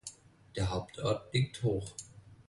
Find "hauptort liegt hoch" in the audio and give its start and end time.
0.71-1.91